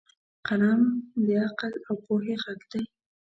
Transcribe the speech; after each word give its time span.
قلم 0.47 0.81
د 1.25 1.27
عقل 1.45 1.73
او 1.87 1.95
پوهې 2.05 2.35
غږ 2.43 2.61
دی 2.71 2.83